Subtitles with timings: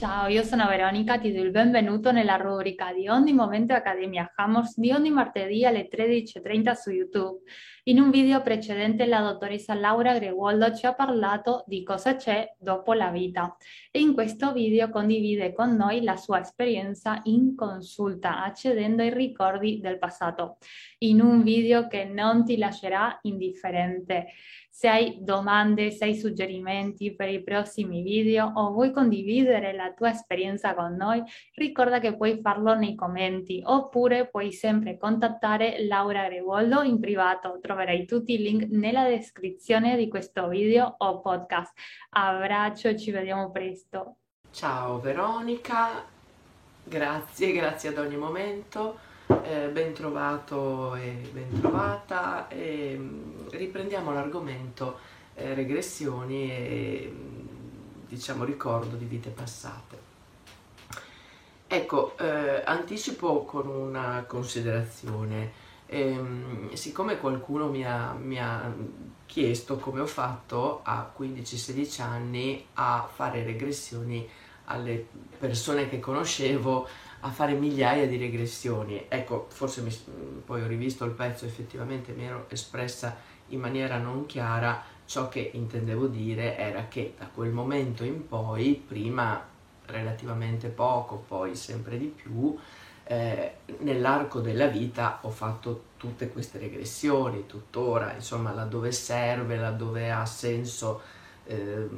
[0.00, 4.78] Ciao, io sono Veronica, ti do il benvenuto nella rubrica di ogni momento Accademia Hammers
[4.78, 7.42] di ogni martedì alle 13.30 su YouTube.
[7.84, 12.94] In un video precedente la dottoressa Laura Greguoldo ci ha parlato di cosa c'è dopo
[12.94, 13.54] la vita
[13.90, 19.80] e in questo video condivide con noi la sua esperienza in consulta accedendo ai ricordi
[19.80, 20.56] del passato,
[21.00, 24.28] in un video che non ti lascerà indifferente.
[24.72, 30.10] Se hai domande, se hai suggerimenti per i prossimi video o vuoi condividere la tua
[30.10, 31.22] esperienza con noi,
[31.56, 37.58] ricorda che puoi farlo nei commenti oppure puoi sempre contattare Laura Grevoldo in privato.
[37.60, 41.72] Troverai tutti i link nella descrizione di questo video o podcast.
[42.10, 44.18] Abbraccio, ci vediamo presto.
[44.52, 46.04] Ciao Veronica,
[46.84, 49.08] grazie, grazie ad ogni momento
[49.44, 54.98] eh, ben trovato e ben trovata e mm, riprendiamo l'argomento
[55.34, 57.46] eh, regressioni e mm,
[58.08, 59.98] diciamo ricordo di vite passate.
[61.66, 65.68] Ecco, eh, anticipo con una considerazione.
[65.86, 68.72] Ehm, siccome qualcuno mi ha, mi ha
[69.26, 74.28] chiesto come ho fatto a 15-16 anni a fare regressioni
[74.64, 75.06] alle
[75.38, 76.88] persone che conoscevo
[77.20, 79.06] a fare migliaia di regressioni.
[79.08, 79.90] Ecco, forse mi,
[80.44, 83.16] poi ho rivisto il pezzo, effettivamente mi ero espressa
[83.48, 88.82] in maniera non chiara, ciò che intendevo dire era che da quel momento in poi,
[88.86, 89.44] prima
[89.86, 92.56] relativamente poco, poi sempre di più,
[93.04, 100.24] eh, nell'arco della vita ho fatto tutte queste regressioni, tuttora, insomma, laddove serve, laddove ha
[100.24, 101.18] senso
[101.50, 101.88] eh,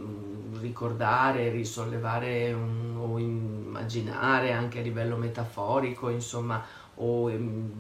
[0.61, 6.64] ricordare, risollevare un, o immaginare anche a livello metaforico, insomma,
[6.97, 7.70] o ehm,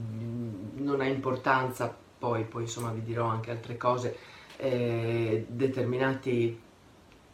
[0.74, 4.16] non ha importanza, poi, poi insomma vi dirò anche altre cose,
[4.56, 6.58] eh, determinate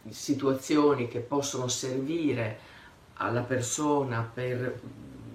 [0.08, 2.58] situazioni che possono servire
[3.14, 4.80] alla persona per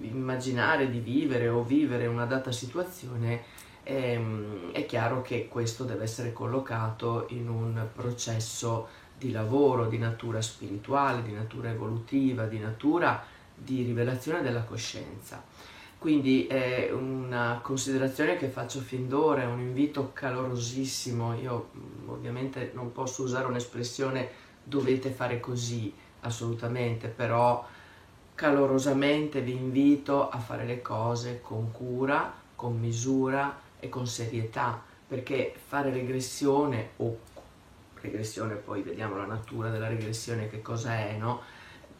[0.00, 3.42] immaginare di vivere o vivere una data situazione,
[3.82, 8.88] ehm, è chiaro che questo deve essere collocato in un processo
[9.24, 13.24] di lavoro di natura spirituale, di natura evolutiva, di natura
[13.54, 15.42] di rivelazione della coscienza.
[15.98, 21.34] Quindi è una considerazione che faccio fin d'ora, è un invito calorosissimo.
[21.40, 24.28] Io mm, ovviamente non posso usare un'espressione
[24.62, 25.90] dovete fare così,
[26.20, 27.66] assolutamente, però
[28.34, 35.54] calorosamente vi invito a fare le cose con cura, con misura e con serietà, perché
[35.66, 37.32] fare regressione o
[38.04, 41.40] regressione, poi vediamo la natura della regressione, che cosa è, no?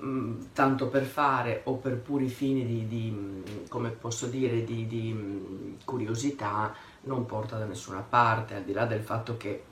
[0.03, 4.87] Mm, tanto per fare o per puri fini di, di mm, come posso dire, di,
[4.87, 9.63] di mm, curiosità, non porta da nessuna parte, al di là del fatto che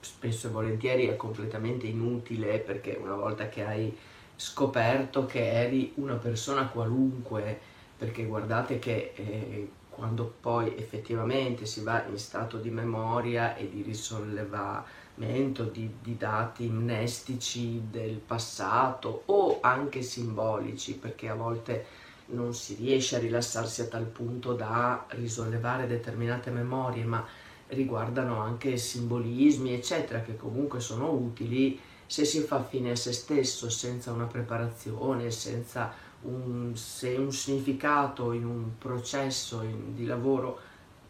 [0.00, 3.96] spesso e volentieri è completamente inutile perché una volta che hai
[4.36, 7.58] scoperto che eri una persona qualunque,
[7.98, 13.82] perché guardate che eh, quando poi effettivamente si va in stato di memoria e di
[13.82, 21.86] risollevamento di, di, dati mnestici del passato o anche simbolici, perché a volte
[22.26, 27.24] non si riesce a rilassarsi a tal punto da risollevare determinate memorie, ma
[27.68, 33.68] riguardano anche simbolismi, eccetera, che comunque sono utili se si fa fine a se stesso
[33.68, 40.58] senza una preparazione, senza un, se un significato in un processo in, di lavoro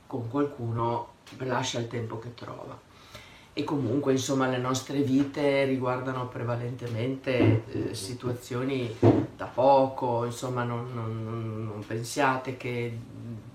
[0.06, 2.85] con qualcuno lascia il tempo che trova.
[3.58, 8.94] E comunque insomma le nostre vite riguardano prevalentemente eh, situazioni
[9.34, 12.98] da poco, insomma non, non, non pensiate che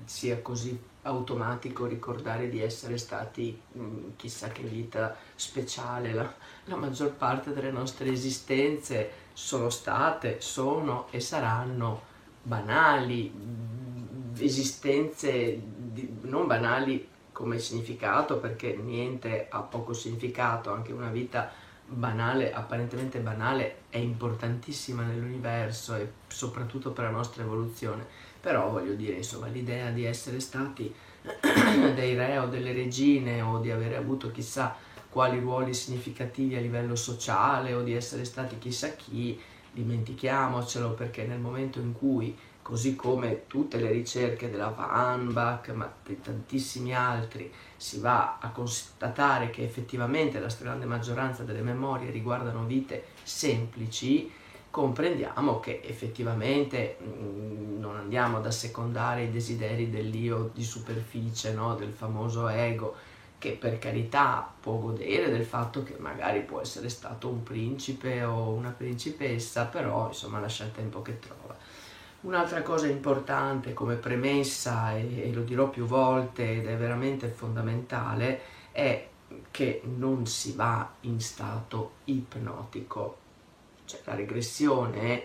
[0.05, 6.33] sia così automatico ricordare di essere stati mh, mm, chissà che vita speciale, la,
[6.65, 12.01] la, maggior parte delle nostre esistenze sono state, sono e saranno
[12.41, 17.07] banali, mm, esistenze di, non banali
[17.41, 21.51] come significato perché niente ha poco significato, anche una vita
[21.87, 28.05] banale, apparentemente banale, è importantissima nell'universo e soprattutto per la nostra evoluzione.
[28.39, 30.93] Però voglio dire, insomma, l'idea di essere stati
[31.95, 34.75] dei re o delle regine o di avere avuto chissà
[35.09, 39.39] quali ruoli significativi a livello sociale o di essere stati chissà chi,
[39.71, 45.91] dimentichiamocelo perché nel momento in cui, così come tutte le ricerche della Van Bach, ma
[46.05, 52.65] di tantissimi altri, si va a constatare che effettivamente la stragrande maggioranza delle memorie riguardano
[52.65, 54.31] vite semplici,
[54.69, 61.75] comprendiamo che effettivamente mm, non andiamo ad assecondare i desideri dell'io di superficie, no?
[61.75, 62.95] del famoso ego,
[63.37, 68.49] che per carità può godere del fatto che magari può essere stato un principe o
[68.49, 71.40] una principessa, però insomma lascia il tempo che trova.
[72.21, 78.41] Un'altra cosa importante come premessa, e, e lo dirò più volte ed è veramente fondamentale,
[78.71, 79.07] è
[79.49, 83.17] che non si va in stato ipnotico.
[83.85, 85.23] Cioè la regressione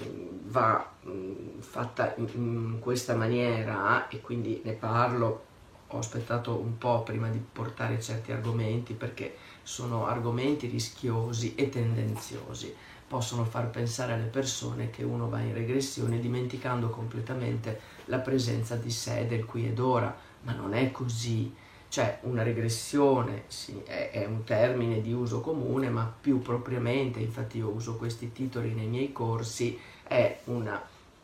[0.00, 5.44] mm, va mm, fatta in questa maniera e quindi ne parlo
[5.88, 12.74] ho aspettato un po' prima di portare certi argomenti perché sono argomenti rischiosi e tendenziosi.
[13.08, 18.90] Possono far pensare alle persone che uno va in regressione dimenticando completamente la presenza di
[18.90, 21.54] sé, del qui ed ora, ma non è così.
[21.88, 27.58] Cioè una regressione sì, è, è un termine di uso comune, ma più propriamente, infatti
[27.58, 30.82] io uso questi titoli nei miei corsi, è una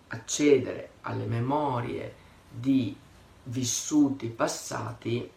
[0.09, 2.15] accedere alle memorie
[2.49, 2.97] di
[3.45, 5.29] vissuti passati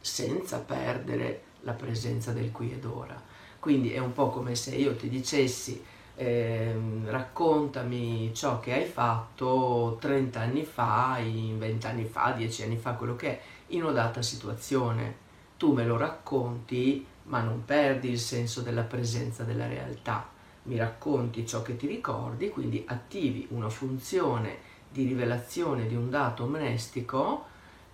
[0.00, 3.20] senza perdere la presenza del qui ed ora.
[3.62, 5.80] Quindi è un po' come se io ti dicessi
[6.16, 6.74] eh,
[7.04, 13.14] raccontami ciò che hai fatto 30 anni fa, 20 anni fa, 10 anni fa, quello
[13.14, 15.14] che è, in una data situazione.
[15.56, 20.28] Tu me lo racconti, ma non perdi il senso della presenza della realtà.
[20.64, 24.56] Mi racconti ciò che ti ricordi, quindi attivi una funzione
[24.90, 27.44] di rivelazione di un dato mnestico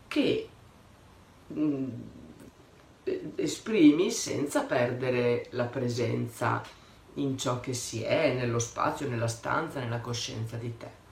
[0.08, 0.48] che
[1.52, 1.88] mm,
[3.36, 6.62] esprimi senza perdere la presenza
[7.14, 11.06] in ciò che si è, nello spazio, nella stanza, nella coscienza di te.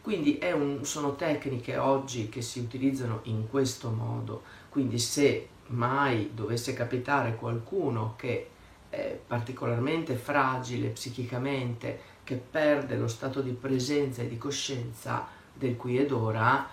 [0.00, 6.72] Quindi un, sono tecniche oggi che si utilizzano in questo modo, quindi se mai dovesse
[6.72, 8.48] capitare qualcuno che
[8.88, 15.98] è particolarmente fragile psichicamente, che perde lo stato di presenza e di coscienza del qui
[15.98, 16.68] ed ora,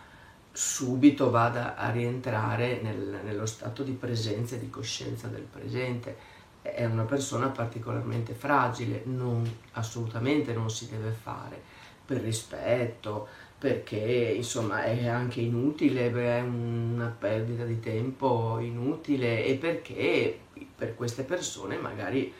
[0.56, 6.34] subito vada a rientrare nel, nello stato di presenza e di coscienza del presente.
[6.62, 9.44] È una persona particolarmente fragile, non,
[9.74, 11.62] assolutamente non si deve fare
[12.06, 13.28] per rispetto,
[13.60, 20.40] perché insomma è anche inutile, è una perdita di tempo inutile e perché
[20.74, 22.34] per queste persone magari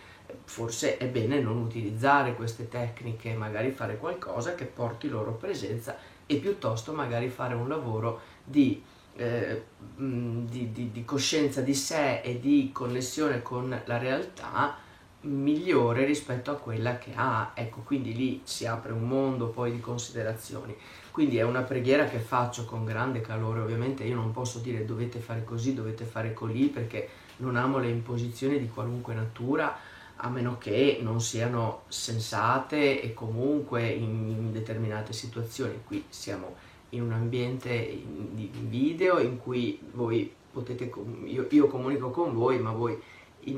[0.46, 6.38] forse è bene non utilizzare queste tecniche, magari fare qualcosa che porti loro presenza e
[6.38, 8.82] piuttosto magari fare un lavoro di,
[9.16, 9.64] eh,
[9.96, 14.84] di, di, di coscienza di sé e di connessione con la realtà
[15.26, 17.52] migliore rispetto a quella che ha.
[17.54, 20.76] Ecco, quindi lì si apre un mondo poi di considerazioni.
[21.12, 25.20] Quindi è una preghiera che faccio con grande calore, ovviamente io non posso dire dovete
[25.20, 29.78] fare così, dovete fare così, perché non amo le imposizioni di qualunque natura,
[30.26, 35.82] a meno che non siano sensate e comunque in determinate situazioni.
[35.86, 36.56] Qui siamo
[36.90, 38.02] in un ambiente
[38.32, 40.92] di video in cui voi potete,
[41.26, 43.00] io, io comunico con voi, ma voi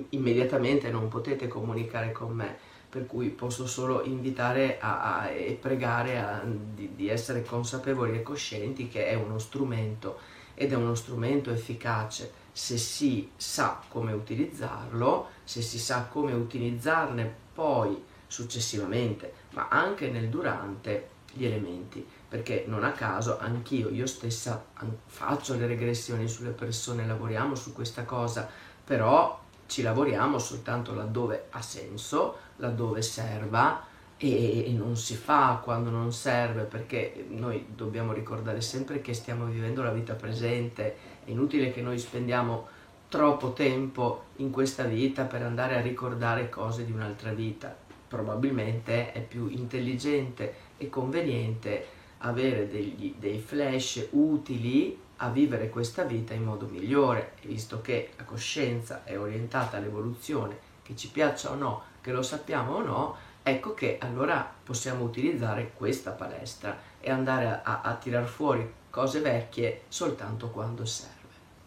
[0.10, 2.58] immediatamente non potete comunicare con me,
[2.90, 8.24] per cui posso solo invitare a, a, e pregare a, di, di essere consapevoli e
[8.24, 10.20] coscienti che è uno strumento
[10.54, 17.32] ed è uno strumento efficace se si sa come utilizzarlo, se si sa come utilizzarne
[17.54, 24.66] poi successivamente, ma anche nel durante gli elementi, perché non a caso anch'io, io stessa
[25.06, 28.50] faccio le regressioni sulle persone, lavoriamo su questa cosa,
[28.84, 33.86] però ci lavoriamo soltanto laddove ha senso, laddove serva
[34.18, 39.84] e, non si fa quando non serve perché noi dobbiamo ricordare sempre che stiamo vivendo
[39.84, 42.68] la vita presente, è inutile che noi spendiamo
[43.10, 47.76] troppo tempo in questa vita per andare a ricordare cose di un'altra vita.
[48.08, 51.86] Probabilmente è più intelligente e conveniente
[52.20, 58.24] avere degli, dei flash utili a vivere questa vita in modo migliore, visto che la
[58.24, 63.74] coscienza è orientata all'evoluzione, che ci piaccia o no, che lo sappiamo o no, ecco
[63.74, 70.50] che allora possiamo utilizzare questa palestra e andare a, a, tirar fuori cose vecchie soltanto
[70.50, 71.17] quando serve.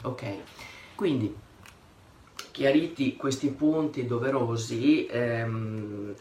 [0.02, 0.34] Ok?
[0.94, 1.34] Quindi,
[2.50, 6.14] chiariti questi punti doverosi, ehm,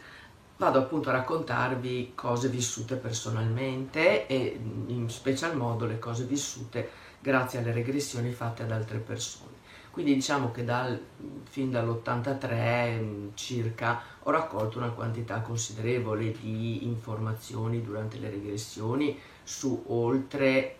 [0.56, 7.58] vado appunto a raccontarvi cose vissute personalmente e in special modo le cose vissute grazie
[7.58, 9.58] alle regressioni fatte ad altre persone.
[9.90, 11.00] Quindi diciamo che dal,
[11.44, 20.76] fin dall'83 circa ho raccolto una quantità considerevole di informazioni durante le regressioni su oltre,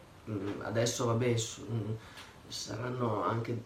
[0.62, 1.66] adesso vabbè, su,
[2.50, 3.62] saranno anche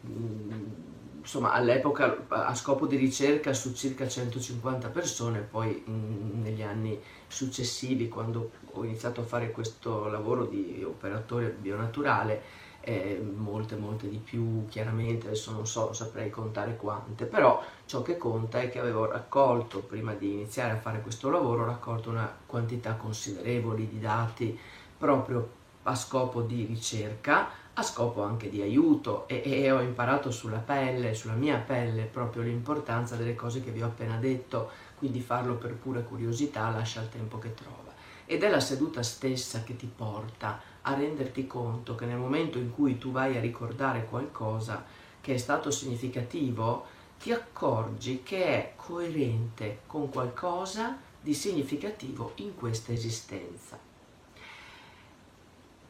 [1.24, 8.50] insomma all'epoca a scopo di ricerca su circa 150 persone, poi negli anni successivi quando
[8.72, 15.28] ho iniziato a fare questo lavoro di operatore bionaturale eh, molte molte di più chiaramente
[15.28, 20.12] adesso non so saprei contare quante però ciò che conta è che avevo raccolto prima
[20.12, 24.58] di iniziare a fare questo lavoro raccolto una quantità considerevole di dati
[24.98, 30.58] proprio a scopo di ricerca a scopo anche di aiuto e, e ho imparato sulla
[30.58, 35.54] pelle sulla mia pelle proprio l'importanza delle cose che vi ho appena detto quindi farlo
[35.54, 37.92] per pura curiosità lascia il tempo che trova
[38.26, 42.72] ed è la seduta stessa che ti porta a renderti conto che nel momento in
[42.72, 44.84] cui tu vai a ricordare qualcosa
[45.20, 46.84] che è stato significativo,
[47.18, 53.93] ti accorgi che è coerente con qualcosa di significativo in questa esistenza.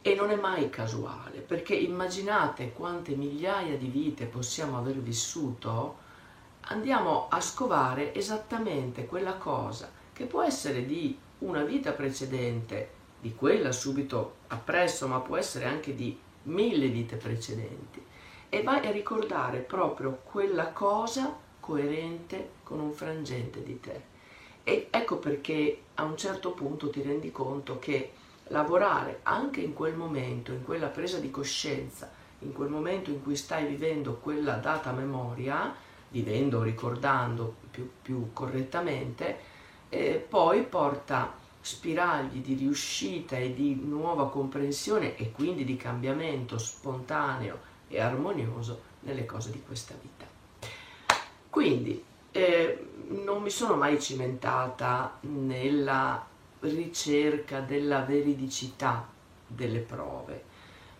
[0.06, 5.96] E non è mai casuale, perché immaginate quante migliaia di vite possiamo aver vissuto,
[6.66, 13.73] andiamo a scovare esattamente quella cosa che può essere di una vita precedente, di quella
[13.73, 18.04] subito appresso, ma può essere anche di mille vite precedenti,
[18.50, 24.02] e vai a ricordare proprio quella cosa coerente con un frangente di te.
[24.64, 28.12] E ecco perché a un certo punto ti rendi conto che
[28.48, 32.10] lavorare anche in quel momento, in quella presa di coscienza,
[32.40, 35.74] in quel momento in cui stai vivendo quella data memoria,
[36.10, 39.52] vivendo o ricordando più, più correttamente,
[39.88, 47.58] eh, poi porta spiragli di riuscita e di nuova comprensione e quindi di cambiamento spontaneo
[47.88, 50.26] e armonioso nelle cose di questa vita.
[51.48, 56.32] Quindi eh, non mi sono mai cimentata nella
[56.64, 59.06] ricerca della veridicità
[59.47, 60.44] delle prove,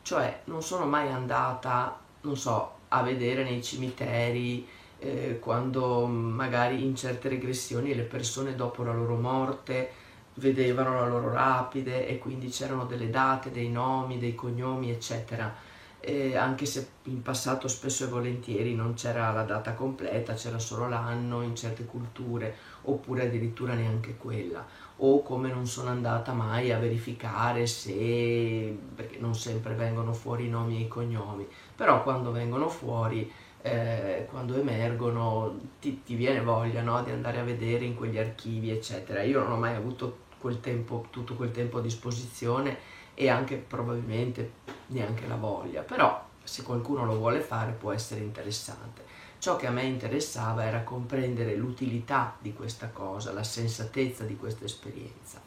[0.03, 4.67] cioè non sono mai andata, non so, a vedere nei cimiteri
[4.99, 10.03] eh, quando magari in certe regressioni le persone dopo la loro morte
[10.35, 15.73] vedevano la loro rapide e quindi c'erano delle date, dei nomi, dei cognomi, eccetera.
[16.01, 20.89] Eh, anche se in passato spesso e volentieri non c'era la data completa, c'era solo
[20.89, 26.79] l'anno in certe culture, oppure addirittura neanche quella, o come non sono andata mai a
[26.79, 32.69] verificare se, perché non sempre vengono fuori i nomi e i cognomi, però quando vengono
[32.69, 33.31] fuori
[33.63, 38.71] eh, quando emergono ti, ti viene voglia no, di andare a vedere in quegli archivi
[38.71, 39.23] eccetera.
[39.23, 42.77] Io non ho mai avuto quel tempo, tutto quel tempo a disposizione
[43.15, 44.53] e anche probabilmente
[44.89, 49.03] neanche la voglia però se qualcuno lo vuole fare può essere interessante
[49.45, 54.65] ciò che a me interessava era comprendere l'utilità di questa cosa la sensatezza di questa
[54.65, 55.39] esperienza.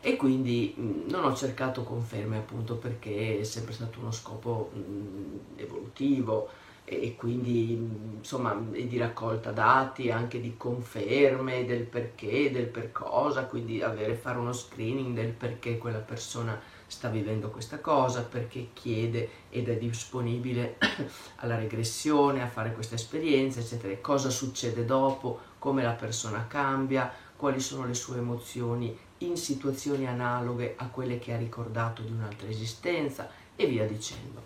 [0.00, 5.60] E quindi mh, non ho cercato conferme appunto perché è sempre stato uno scopo mh,
[5.60, 6.48] evolutivo
[6.84, 7.74] e quindi
[8.16, 14.38] insomma di raccolta dati, anche di conferme del perché, del per cosa, quindi avere, fare
[14.38, 20.78] uno screening del perché quella persona sta vivendo questa cosa, perché chiede ed è disponibile
[21.36, 27.60] alla regressione, a fare questa esperienza, eccetera, cosa succede dopo, come la persona cambia, quali
[27.60, 33.28] sono le sue emozioni in situazioni analoghe a quelle che ha ricordato di un'altra esistenza
[33.54, 34.42] e via dicendo.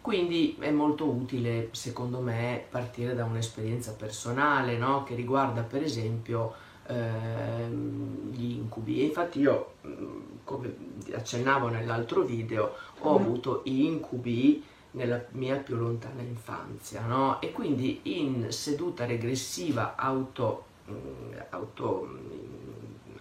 [0.00, 5.04] Quindi è molto utile, secondo me, partire da un'esperienza personale, no?
[5.04, 6.52] che riguarda per esempio
[6.92, 9.04] ehm, gli incubi.
[9.04, 10.74] Infatti io, mm, come
[11.14, 13.22] accennavo nell'altro video, ho mm.
[13.22, 17.40] avuto incubi nella mia più lontana infanzia, no?
[17.40, 22.08] E quindi in seduta regressiva auto, mm, auto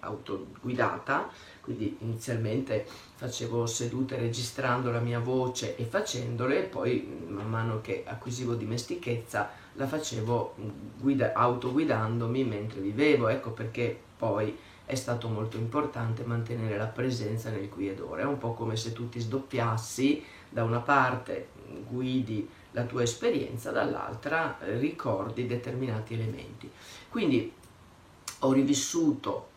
[0.01, 1.29] autoguidata,
[1.61, 8.55] quindi inizialmente facevo sedute registrando la mia voce e facendole, poi man mano che acquisivo
[8.55, 10.55] dimestichezza la facevo
[10.99, 17.69] guida, autoguidandomi mentre vivevo, ecco perché poi è stato molto importante mantenere la presenza nel
[17.69, 21.47] qui ed ora, è un po' come se tu ti sdoppiassi, da una parte
[21.87, 26.69] guidi la tua esperienza, dall'altra ricordi determinati elementi.
[27.09, 27.53] Quindi
[28.39, 29.50] ho rivissuto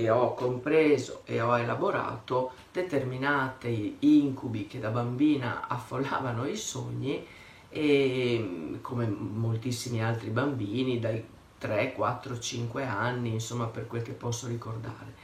[0.00, 7.24] e ho compreso e ho elaborato determinati incubi che da bambina affollavano i sogni
[7.68, 11.22] e come moltissimi altri bambini dai
[11.58, 15.14] 3, 4, 5 anni, insomma per quel che posso ricordare.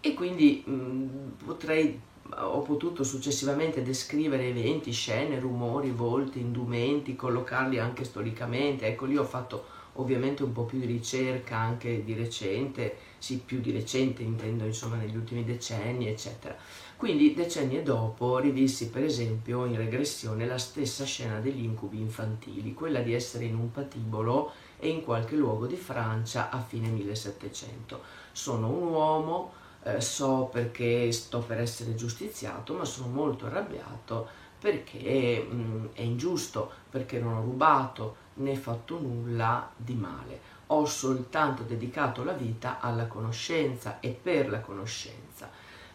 [0.00, 1.98] E quindi mh, potrei,
[2.34, 8.86] ho potuto successivamente descrivere eventi, scene, rumori, volti, indumenti, collocarli anche storicamente.
[8.86, 9.64] Ecco, lì ho fatto
[9.94, 14.96] ovviamente un po' più di ricerca anche di recente, sì più di recente intendo insomma
[14.96, 16.56] negli ultimi decenni eccetera.
[16.96, 23.00] Quindi decenni dopo rivissi per esempio in regressione la stessa scena degli incubi infantili, quella
[23.00, 28.00] di essere in un patibolo e in qualche luogo di Francia a fine 1700.
[28.32, 35.46] Sono un uomo, eh, so perché sto per essere giustiziato, ma sono molto arrabbiato perché
[35.48, 40.54] mh, mm, è ingiusto, perché non ho rubato né fatto nulla di male.
[40.68, 45.48] Ho soltanto dedicato la vita alla conoscenza e per la conoscenza.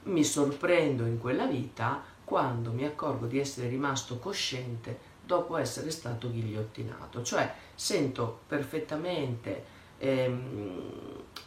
[0.03, 6.31] Mi sorprendo in quella vita quando mi accorgo di essere rimasto cosciente dopo essere stato
[6.31, 9.63] ghigliottinato, cioè sento perfettamente
[9.97, 10.91] ehm,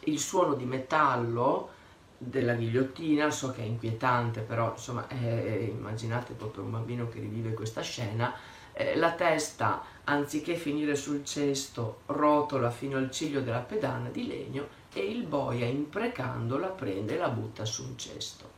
[0.05, 1.69] il suono di metallo
[2.17, 7.53] della ghigliottina, so che è inquietante, però insomma eh, immaginate proprio un bambino che rivive
[7.53, 8.33] questa scena,
[8.75, 14.67] eh, la testa anziché finire sul cesto rotola fino al ciglio della pedana di legno
[14.93, 18.51] e il boia imprecando la prende e la butta su un cesto.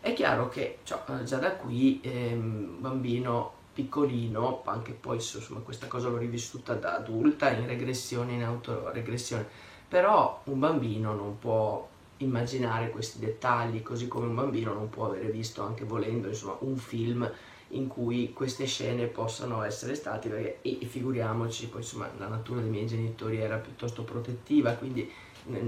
[0.00, 5.88] È chiaro che cioè, già da qui eh, un bambino piccolino, anche poi insomma questa
[5.88, 9.46] cosa l'ho rivissuta da adulta in regressione, in autoregressione,
[9.88, 15.28] però un bambino non può immaginare questi dettagli, così come un bambino non può avere
[15.30, 17.28] visto, anche volendo, insomma, un film
[17.74, 22.60] in cui queste scene possano essere state, perché, e, e figuriamoci, poi insomma la natura
[22.60, 25.10] dei miei genitori era piuttosto protettiva, quindi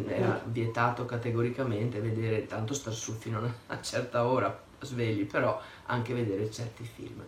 [0.06, 6.14] era vietato categoricamente vedere, tanto star su fino a una certa ora svegli, però anche
[6.14, 7.22] vedere certi film.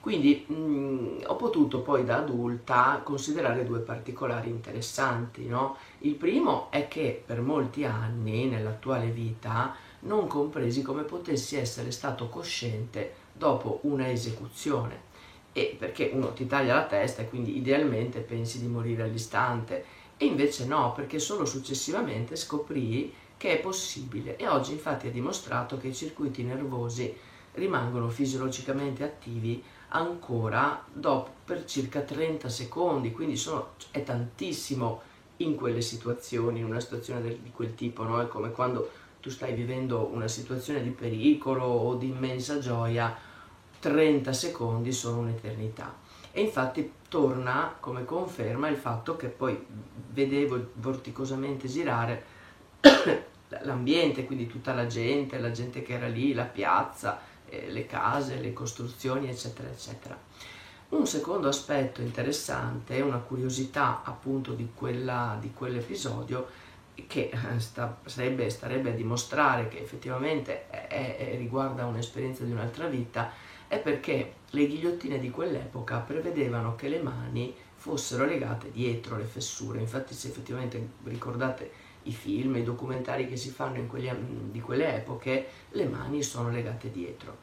[0.00, 5.46] Quindi mh, ho potuto poi da adulta considerare due particolari interessanti.
[5.46, 5.78] No?
[6.00, 12.28] Il primo è che per molti anni nell'attuale vita non compresi come potessi essere stato
[12.28, 15.12] cosciente dopo una esecuzione.
[15.52, 19.84] E perché uno ti taglia la testa e quindi idealmente pensi di morire all'istante.
[20.16, 24.36] E invece no, perché solo successivamente scoprii che è possibile.
[24.36, 27.14] E oggi infatti è dimostrato che i circuiti nervosi
[27.54, 35.02] rimangono fisiologicamente attivi ancora dopo per circa 30 secondi, quindi sono, è tantissimo
[35.38, 38.20] in quelle situazioni, in una situazione del, di quel tipo, no?
[38.20, 38.90] è come quando
[39.24, 43.16] tu stai vivendo una situazione di pericolo o di immensa gioia,
[43.78, 45.94] 30 secondi sono un'eternità.
[46.30, 49.58] E infatti torna come conferma il fatto che poi
[50.10, 52.22] vedevo vorticosamente girare
[53.62, 58.38] l'ambiente, quindi tutta la gente, la gente che era lì, la piazza, eh, le case,
[58.40, 60.18] le costruzioni, eccetera, eccetera.
[60.90, 66.46] Un secondo aspetto interessante, una curiosità appunto di, quella, di quell'episodio,
[67.06, 72.86] che eh, sta, sarebbe, starebbe a dimostrare che effettivamente è, è, riguarda un'esperienza di un'altra
[72.86, 73.32] vita,
[73.66, 79.80] è perché le ghigliottine di quell'epoca prevedevano che le mani fossero legate dietro le fessure.
[79.80, 81.70] Infatti, se effettivamente ricordate
[82.04, 84.10] i film, i documentari che si fanno quegli,
[84.50, 87.38] di quelle epoche, le mani sono legate dietro.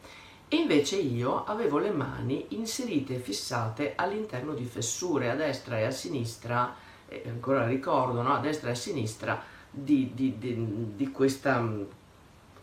[0.48, 5.86] E invece io avevo le mani inserite e fissate all'interno di fessure a destra e
[5.86, 6.76] a sinistra,
[7.12, 8.34] eh, ancora ricordo, no?
[8.34, 11.50] a destra e a sinistra di, di, di, di questo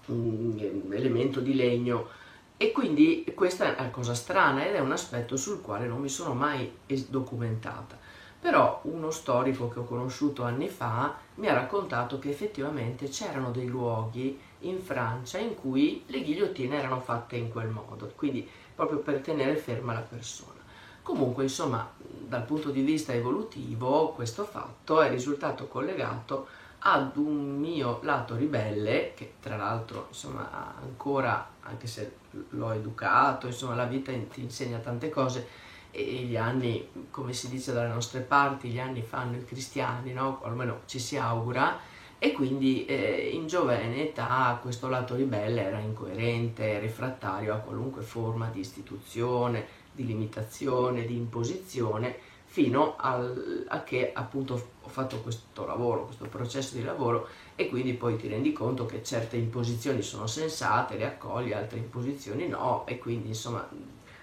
[0.07, 0.57] um,
[0.91, 2.09] elemento di legno.
[2.57, 6.09] E quindi questa è una cosa strana ed è un aspetto sul quale non mi
[6.09, 7.97] sono mai documentata.
[8.41, 13.67] Però uno storico che ho conosciuto anni fa mi ha raccontato che effettivamente c'erano dei
[13.67, 19.21] luoghi in Francia in cui le ghigliottine erano fatte in quel modo, quindi proprio per
[19.21, 20.58] tenere ferma la persona.
[21.09, 26.49] Comunque, insomma, dal punto di vista evolutivo, questo fatto è risultato collegato
[26.81, 32.17] ad un mio lato ribelle, che tra l'altro, insomma, ancora, anche se
[32.51, 35.49] l'ho educato, insomma, la vita ti insegna tante cose,
[35.91, 40.43] e gli anni, come si dice dalle nostre parti, gli anni fanno i cristiani, no?
[40.43, 41.79] almeno ci si augura,
[42.19, 48.51] e quindi eh, in giovane età questo lato ribelle era incoerente, refrattario a qualunque forma
[48.51, 56.05] di istituzione, di limitazione, di imposizione, fino al, a che appunto ho fatto questo lavoro,
[56.07, 60.97] questo processo di lavoro e quindi poi ti rendi conto che certe imposizioni sono sensate,
[60.97, 63.69] le accogli, altre imposizioni no e quindi insomma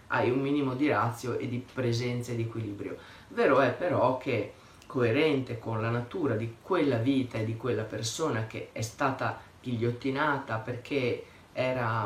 [0.07, 2.97] hai un minimo di razio e di presenza e di equilibrio.
[3.27, 4.53] Vero è però che
[4.88, 10.57] coerente con la natura di quella vita e di quella persona che è stata ghigliottinata
[10.57, 11.25] perché
[11.57, 12.05] era,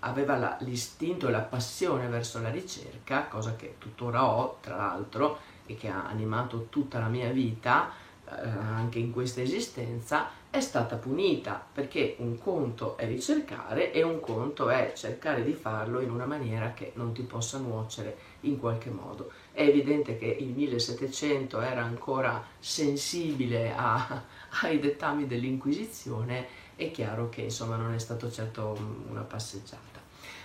[0.00, 5.38] aveva la, l'istinto e la passione verso la ricerca, cosa che tuttora ho tra l'altro
[5.64, 7.90] e che ha animato tutta la mia vita,
[8.28, 14.20] eh, anche in questa esistenza, è stata punita perché un conto è ricercare e un
[14.20, 18.90] conto è cercare di farlo in una maniera che non ti possa nuocere in qualche
[18.90, 19.30] modo.
[19.50, 24.22] È evidente che il 1700 era ancora sensibile a,
[24.62, 28.76] ai dettami dell'Inquisizione, è chiaro che insomma non è stato certo
[29.08, 30.02] una passeggiata.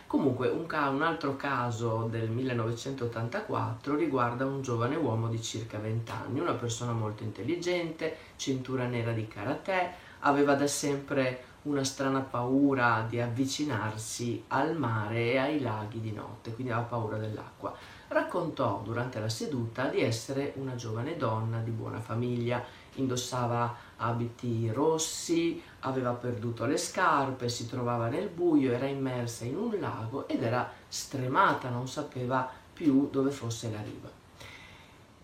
[0.08, 6.12] Comunque un, ca- un, altro caso del 1984 riguarda un giovane uomo di circa 20
[6.12, 13.06] anni, una persona molto intelligente, cintura nera di karate, aveva da sempre una strana paura
[13.08, 17.76] di avvicinarsi al mare e ai laghi di notte, quindi aveva paura dell'acqua.
[18.08, 22.64] Raccontò durante la seduta di essere una giovane donna di buona famiglia,
[22.96, 29.78] indossava abiti rossi, aveva perduto le scarpe, si trovava nel buio, era immersa in un
[29.80, 34.20] lago ed era stremata, non sapeva più dove fosse la riva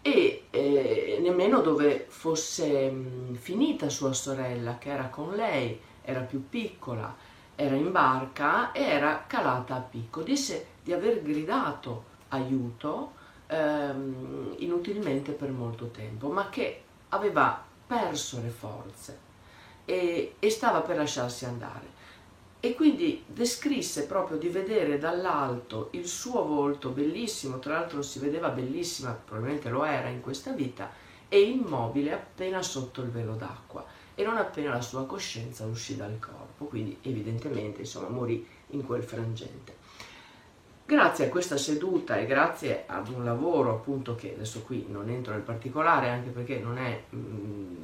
[0.07, 6.47] e eh, nemmeno dove fosse mh, finita sua sorella che era con lei, era più
[6.47, 7.11] piccola,
[7.55, 10.21] era in barca e era calata a picco.
[10.21, 13.13] Disse di aver gridato aiuto
[13.47, 19.19] ehm, inutilmente per molto tempo, ma che aveva perso le forze
[19.85, 21.93] e, e stava per lasciarsi andare.
[22.59, 28.49] E quindi descrisse proprio di vedere dall'alto il suo volto bellissimo, tra l'altro si vedeva
[28.49, 30.89] bellissima, probabilmente lo era in questa vita,
[31.29, 36.17] e immobile appena sotto il velo d'acqua e non appena la sua coscienza uscì dal
[36.19, 39.75] corpo, quindi evidentemente insomma morì in quel frangente.
[40.87, 45.33] Grazie a questa seduta e grazie ad un lavoro appunto che adesso qui non entro
[45.33, 47.75] nel particolare anche perché non è, mm,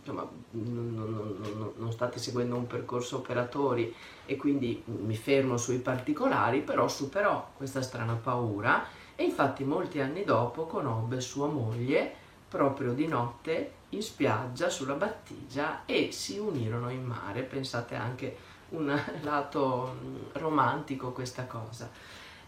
[0.00, 3.94] insomma, non, non, non, state seguendo un percorso operatori
[4.26, 8.84] e quindi mi fermo sui particolari, però superò questa strana paura
[9.16, 12.12] e infatti molti anni dopo conobbe sua moglie
[12.46, 18.36] proprio di notte in spiaggia sulla battigia e si unirono in mare, pensate anche
[18.70, 21.90] un lato mm, romantico questa cosa.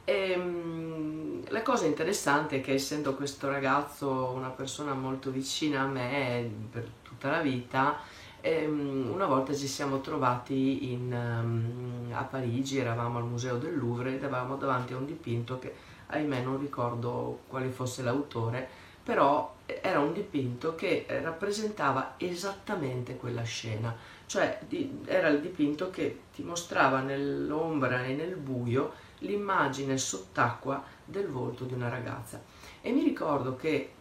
[0.04, 5.86] E, um, la cosa interessante è che essendo questo ragazzo una persona molto vicina a
[5.86, 7.98] me per tutta la vita,
[8.42, 14.14] um, una volta ci siamo trovati in, um, a Parigi, eravamo al Museo del Louvre
[14.14, 15.74] ed eravamo davanti a un dipinto che
[16.06, 18.68] ahimè non ricordo quale fosse l'autore,
[19.02, 23.94] però era un dipinto che rappresentava esattamente quella scena,
[24.26, 24.60] cioè
[25.04, 31.74] era il dipinto che ti mostrava nell'ombra e nel buio l'immagine sott'acqua del volto di
[31.74, 32.42] una ragazza.
[32.80, 33.92] E mi ricordo che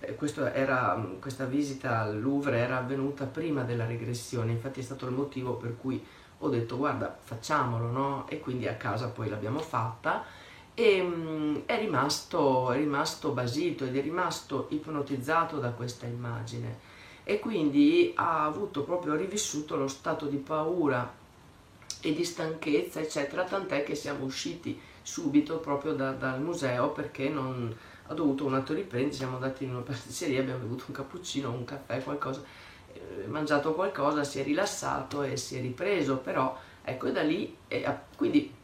[0.00, 0.16] eh,
[0.54, 5.54] era, questa visita al Louvre era avvenuta prima della regressione, infatti è stato il motivo
[5.54, 6.04] per cui
[6.42, 8.28] ho detto guarda facciamolo, no?
[8.28, 10.24] E quindi a casa poi l'abbiamo fatta
[10.80, 16.88] e mm, è rimasto, è rimasto basito ed è rimasto ipnotizzato da questa immagine
[17.22, 21.18] e quindi ha avuto proprio rivissuto lo stato di paura
[22.00, 27.76] e di stanchezza eccetera tant'è che siamo usciti subito proprio da, dal museo perché non,
[28.06, 31.64] ha dovuto un atto riprendere, siamo andati in una pasticceria, abbiamo bevuto un cappuccino, un
[31.64, 32.42] caffè, qualcosa,
[32.94, 37.86] eh, mangiato qualcosa, si è rilassato e si è ripreso, però ecco da lì, eh,
[38.16, 38.58] quindi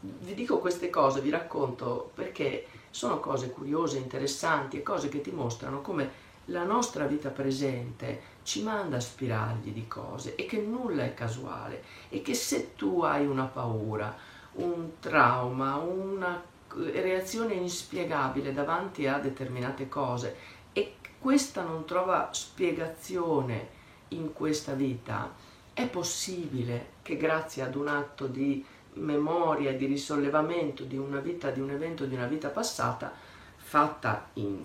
[0.00, 5.30] vi dico queste cose, vi racconto perché sono cose curiose, interessanti e cose che ti
[5.30, 11.14] mostrano come la nostra vita presente ci manda spiragli di cose e che nulla è
[11.14, 14.14] casuale e che se tu hai una paura,
[14.52, 20.36] un trauma, una reazione inspiegabile davanti a determinate cose
[20.72, 25.32] e questa non trova spiegazione in questa vita,
[25.72, 31.60] è possibile che grazie ad un atto di memoria, di risollevamento di una vita, di
[31.60, 33.12] un evento di una vita passata,
[33.56, 34.62] fatta in,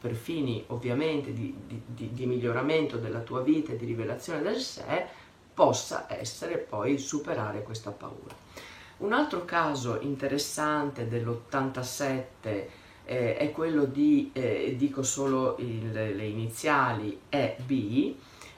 [0.00, 5.06] per fini ovviamente di, di, di miglioramento della tua vita e di rivelazione del sé,
[5.52, 8.34] possa essere poi superare questa paura.
[8.98, 12.24] Un altro caso interessante dell'87
[13.04, 18.14] eh, è quello di, eh, dico solo il, le iniziali EB,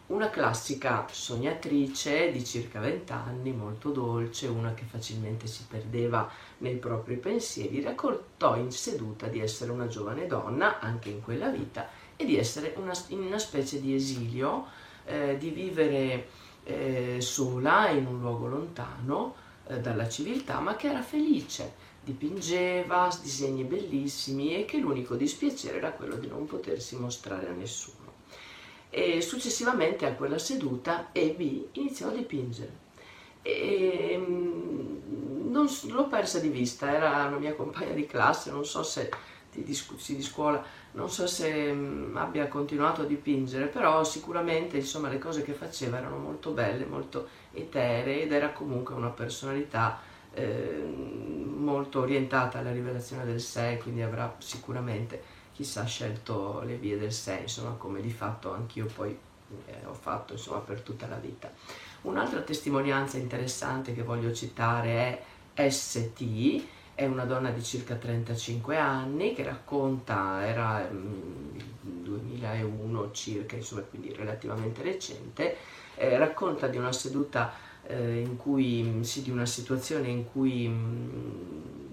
[0.09, 6.77] una classica sognatrice di circa 20 anni, molto dolce, una che facilmente si perdeva nei
[6.77, 12.25] propri pensieri, raccontò in seduta di essere una giovane donna, anche in quella vita, e
[12.25, 14.67] di essere una, in una specie di esilio,
[15.05, 16.29] eh, di vivere
[16.65, 19.35] eh, sola in un luogo lontano
[19.67, 25.93] eh, dalla civiltà, ma che era felice, dipingeva disegni bellissimi e che l'unico dispiacere era
[25.93, 27.98] quello di non potersi mostrare a nessuno
[28.91, 32.87] e successivamente a quella seduta Abby iniziò a dipingere.
[33.43, 38.83] E, mm, non, l'ho persa di vista, era una mia compagna di classe, non so
[38.83, 39.11] se
[39.53, 44.77] di, di, di scuola, non so se mh, mm, abbia continuato a dipingere, però sicuramente
[44.77, 50.01] insomma, le cose che faceva erano molto belle, molto eteree ed era comunque una personalità
[50.33, 50.83] eh,
[51.57, 57.41] molto orientata alla rivelazione del sé, quindi avrà sicuramente chissà scelto le vie del sé,
[57.43, 59.11] insomma come di fatto anch'io poi
[59.67, 61.53] eh, ho fatto insomma per tutta la vita.
[62.03, 66.63] Un'altra testimonianza interessante che voglio citare è ST,
[66.95, 74.15] è una donna di circa 35 anni che racconta, era mm, 2001 circa, insomma quindi
[74.15, 75.57] relativamente recente,
[75.97, 80.73] eh, racconta di una seduta eh, in cui, sì, di una situazione in cui mh,
[80.73, 81.88] mm,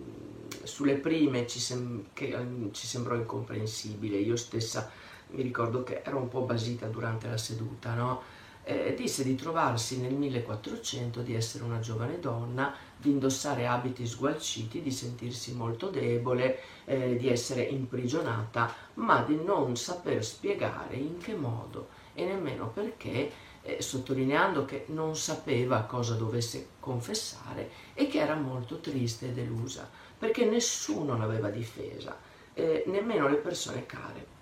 [0.66, 4.92] sulle prime ci, sem- che, eh, ci sembrò incomprensibile, io stessa
[5.32, 8.22] mi ricordo che ero un po' basita durante la seduta, no?
[8.66, 14.82] eh, disse di trovarsi nel 1400, di essere una giovane donna, di indossare abiti sgualciti,
[14.82, 21.36] di sentirsi molto debole, eh, di essere imprigionata, ma di non saper spiegare in che
[21.36, 23.32] modo e nemmeno perché,
[23.66, 29.90] eh, sottolineando che non sapeva cosa dovesse confessare e che era molto triste e delusa,
[30.18, 32.16] perché nessuno l'aveva difesa,
[32.54, 34.34] eh, nemmeno le persone care.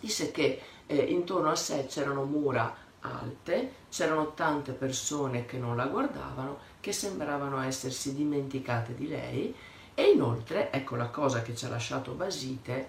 [0.00, 5.86] Disse che eh, intorno a sé c'erano mura alte, c'erano tante persone che non la
[5.86, 9.54] guardavano, che sembravano essersi dimenticate di lei
[9.94, 12.88] e inoltre, ecco la cosa che ci ha lasciato basite,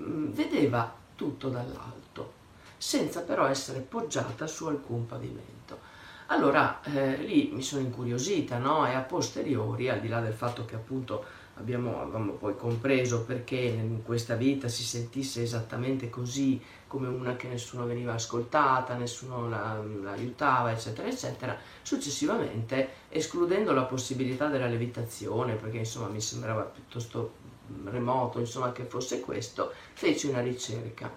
[0.00, 2.03] mm, vedeva tutto dall'alto,
[2.84, 5.78] senza però essere poggiata su alcun pavimento.
[6.26, 8.86] Allora eh, lì mi sono incuriosita, no?
[8.86, 13.56] E a posteriori, al di là del fatto che appunto abbiamo, abbiamo poi compreso perché
[13.56, 19.82] in questa vita si sentisse esattamente così come una che nessuno veniva ascoltata, nessuno la,
[20.02, 21.56] la aiutava, eccetera, eccetera.
[21.80, 27.32] Successivamente, escludendo la possibilità della levitazione, perché insomma mi sembrava piuttosto
[27.84, 31.10] remoto insomma, che fosse questo, feci una ricerca.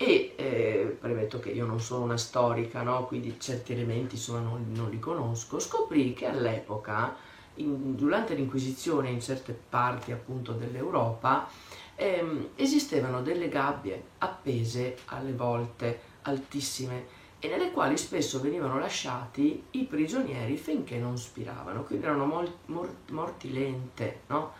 [0.00, 3.04] E eh, premetto che io non sono una storica, no?
[3.06, 7.16] quindi certi elementi insomma, non, non li conosco, scoprì che all'epoca
[7.54, 11.48] in, durante l'Inquisizione in certe parti appunto dell'Europa
[11.96, 19.84] ehm, esistevano delle gabbie appese alle volte altissime e nelle quali spesso venivano lasciati i
[19.84, 24.52] prigionieri finché non spiravano, quindi erano mol, mor, morti lente, no?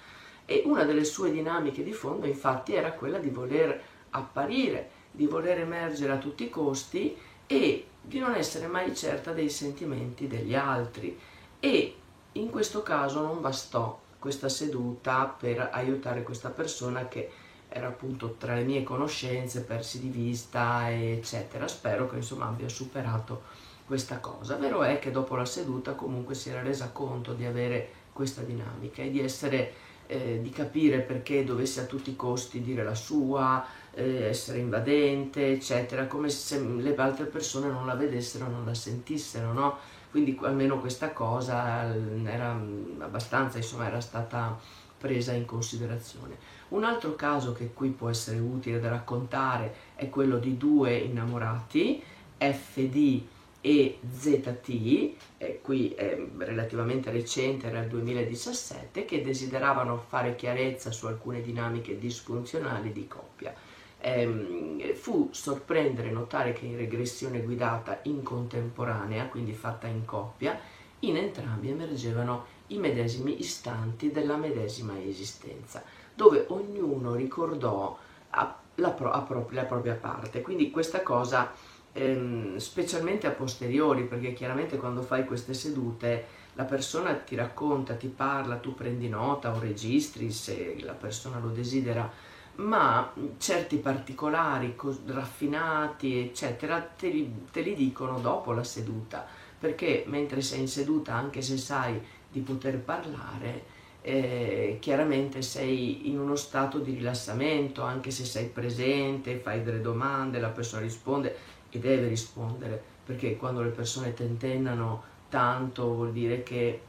[0.44, 5.58] E una delle sue dinamiche di fondo infatti era quella di voler apparire, di voler
[5.58, 11.18] emergere a tutti i costi e di non essere mai certa dei sentimenti degli altri.
[11.58, 11.96] E
[12.32, 17.28] in questo caso non bastò questa seduta per aiutare questa persona che
[17.68, 21.66] era appunto tra le mie conoscenze, persi di vista, eccetera.
[21.66, 23.42] Spero che insomma abbia superato
[23.86, 24.54] questa cosa.
[24.54, 29.02] Vero è che dopo la seduta comunque si era resa conto di avere questa dinamica
[29.02, 29.72] e di essere
[30.06, 33.64] eh, di capire perché dovesse a tutti i costi dire la sua,
[33.98, 39.52] eh, essere invadente, eccetera, come se le altre persone non la vedessero, non la sentissero,
[39.52, 39.78] no?
[40.10, 41.92] quindi almeno questa cosa
[42.24, 42.58] era
[42.98, 44.58] abbastanza, insomma, era stata
[44.96, 46.36] presa in considerazione.
[46.68, 52.02] Un altro caso che qui può essere utile da raccontare è quello di due innamorati,
[52.38, 53.22] FD
[53.60, 61.06] e ZT, eh, qui è relativamente recente, era il 2017, che desideravano fare chiarezza su
[61.06, 63.52] alcune dinamiche disfunzionali di coppia
[64.00, 70.58] ehm, fu sorprendere notare che in regressione guidata in contemporanea, quindi fatta in coppia,
[71.00, 75.82] in entrambi emergevano i medesimi istanti della medesima esistenza,
[76.14, 77.96] dove ognuno ricordò
[78.30, 80.42] a, la, pro, a pro, la propria parte.
[80.42, 81.52] Quindi questa cosa,
[81.92, 88.08] ehm, specialmente a posteriori, perché chiaramente quando fai queste sedute la persona ti racconta, ti
[88.08, 92.10] parla, tu prendi nota o registri se la persona lo desidera
[92.58, 99.26] ma certi particolari raffinati, eccetera, te li, te li dicono dopo la seduta,
[99.58, 106.18] perché mentre sei in seduta, anche se sai di poter parlare, eh, chiaramente sei in
[106.18, 111.36] uno stato di rilassamento, anche se sei presente, fai delle domande, la persona risponde
[111.70, 116.80] e deve rispondere, perché quando le persone tentennano tanto vuol dire che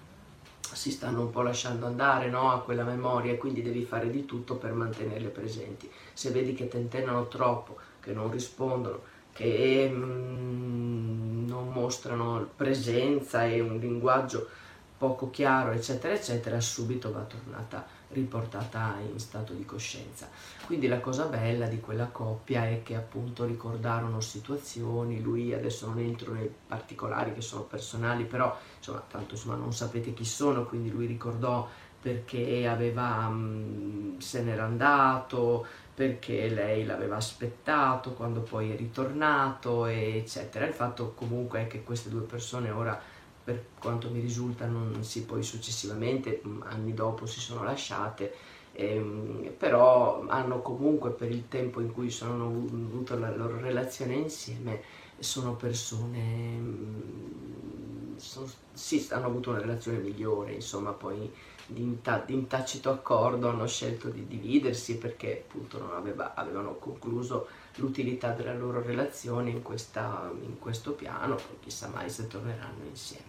[0.76, 4.26] si stanno un po' lasciando andare no, a quella memoria e quindi devi fare di
[4.26, 5.90] tutto per mantenerle presenti.
[6.14, 9.02] Se vedi che tentennano troppo, che non rispondono,
[9.34, 14.48] che mm, non mostrano presenza e un linguaggio
[14.98, 20.28] poco chiaro, eccetera, eccetera, subito va tornata riportata in stato di coscienza.
[20.66, 26.00] Quindi la cosa bella di quella coppia è che appunto ricordarono situazioni, lui adesso non
[26.00, 30.90] entro nei particolari che sono personali, però insomma tanto insomma non sapete chi sono, quindi
[30.90, 31.68] lui ricordò
[32.02, 40.66] perché aveva, mh, se n'era andato, perché lei l'aveva aspettato quando poi è ritornato, eccetera.
[40.66, 43.00] Il fatto comunque è che queste due persone ora
[43.44, 48.34] per quanto mi risulta non si poi successivamente, anni dopo, si sono lasciate,
[48.74, 54.82] ehm, però hanno comunque per il tempo in cui sono avuto la loro relazione insieme,
[55.20, 61.32] sono persone, mm, sono, sì, hanno avuto una relazione migliore, insomma poi
[61.66, 67.48] di, inta, di tacito accordo hanno scelto di dividersi perché appunto non aveva, avevano concluso
[67.76, 73.28] l'utilità della loro relazione in, questa, in questo piano, poi chissà mai se torneranno insieme.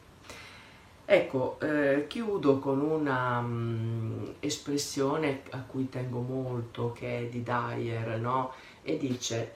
[1.05, 8.20] Ecco, eh, chiudo con una um, espressione a cui tengo molto, che è di Dyer,
[8.20, 8.53] no?
[8.83, 9.55] E dice,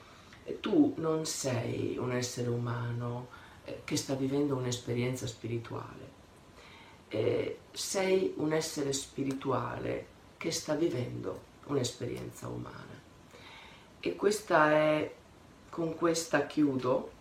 [0.60, 3.28] tu non sei un essere umano
[3.64, 6.12] eh, che sta vivendo un'esperienza spirituale,
[7.08, 13.02] eh, sei un essere spirituale che sta vivendo un'esperienza umana.
[14.00, 15.14] E questa è,
[15.70, 17.12] con questa chiudo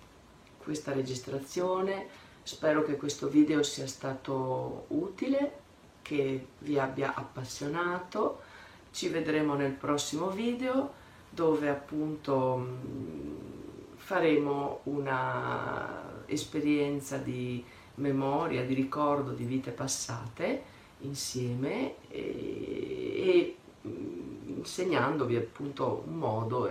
[0.58, 5.60] questa registrazione Spero che questo video sia stato utile,
[6.02, 8.42] che vi abbia appassionato.
[8.92, 13.36] Ci vedremo nel prossimo video dove appunto mm,
[13.96, 17.64] faremo una esperienza di
[17.96, 22.20] memoria, di ricordo di vite passate insieme e,
[23.16, 23.56] e
[23.88, 26.70] mm, insegnandovi appunto un modo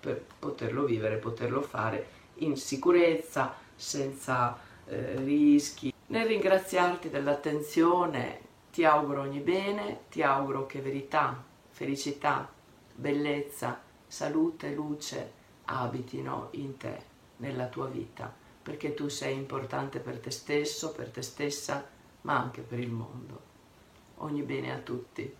[0.00, 5.92] per poterlo vivere, poterlo fare in sicurezza, senza eh, rischi.
[6.08, 8.40] Nel ringraziarti dell'attenzione
[8.72, 12.48] ti auguro ogni bene, ti auguro che verità, felicità,
[12.94, 15.32] bellezza, salute, luce
[15.66, 18.32] abitino in te, nella tua vita,
[18.66, 21.86] perché tu sei importante per te stesso, per te stessa,
[22.22, 23.40] ma anche per il mondo.
[24.16, 25.32] Ogni bene a tutti.